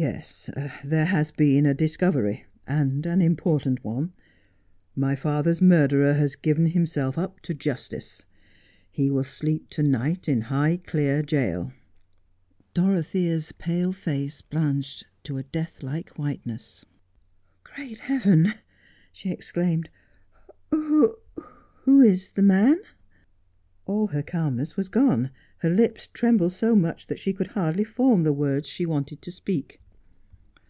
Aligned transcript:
Yes, 0.00 0.48
there 0.82 1.04
has 1.04 1.30
been 1.30 1.66
a 1.66 1.74
discovery, 1.74 2.46
and 2.66 3.04
an 3.04 3.20
important 3.20 3.84
one. 3.84 4.14
My 4.96 5.14
father's 5.14 5.60
murderer 5.60 6.14
has 6.14 6.36
given 6.36 6.68
himself 6.68 7.18
up 7.18 7.40
to 7.40 7.52
justice. 7.52 8.24
He 8.90 9.10
will 9.10 9.24
sleep 9.24 9.68
to 9.68 9.82
night 9.82 10.26
in 10.26 10.44
Highclere 10.44 11.22
jail.' 11.26 11.74
Dorothea's 12.72 13.52
pale 13.52 13.92
face 13.92 14.40
blanched 14.40 15.04
to 15.24 15.36
a 15.36 15.42
death 15.42 15.82
like 15.82 16.16
whiteness.' 16.18 16.82
Great 17.76 17.98
Heaven!' 17.98 18.54
she 19.12 19.30
exclaimed,' 19.30 19.90
who— 20.70 21.14
who— 21.82 22.00
is 22.00 22.30
the 22.30 22.40
man?' 22.42 22.80
All 23.84 24.06
her 24.06 24.22
calmness 24.22 24.78
was 24.78 24.88
gone— 24.88 25.30
her 25.58 25.68
lips 25.68 26.08
trembled 26.14 26.52
so 26.52 26.74
much 26.74 27.06
that 27.08 27.18
she 27.18 27.34
could 27.34 27.48
hardly 27.48 27.84
form 27.84 28.22
the 28.22 28.32
words 28.32 28.66
she 28.66 28.86
wanted 28.86 29.20
to 29.20 29.30
speak. 29.30 29.78